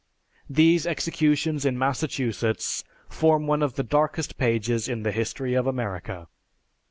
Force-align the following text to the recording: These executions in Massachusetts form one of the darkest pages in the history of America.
These 0.49 0.87
executions 0.87 1.63
in 1.63 1.77
Massachusetts 1.77 2.83
form 3.07 3.45
one 3.45 3.61
of 3.61 3.75
the 3.75 3.83
darkest 3.83 4.35
pages 4.39 4.89
in 4.89 5.03
the 5.03 5.11
history 5.11 5.53
of 5.53 5.67
America. 5.67 6.27